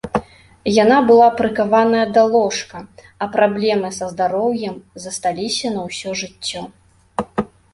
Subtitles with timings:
[0.83, 2.77] Яна была прыкаваная да ложка,
[3.25, 6.61] а праблемы са здароўем засталіся на ўсё жыццё.